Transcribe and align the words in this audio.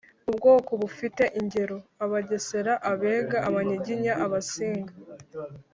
ubwoko 0.29 0.71
bufite 0.81 1.23
ingero: 1.39 1.77
abagesera, 2.03 2.73
abega, 2.91 3.37
abanyiginya, 3.49 4.13
abasinga 4.25 4.93